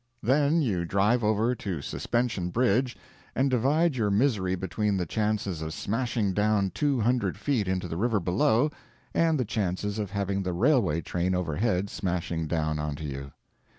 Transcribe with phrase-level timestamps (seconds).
[0.23, 2.97] Then you drive over to Suspension Bridge,
[3.35, 7.97] and divide your misery between the chances of smashing down two hundred feet into the
[7.97, 8.71] river below,
[9.13, 13.31] and the chances of having the railway train overhead smashing down onto you.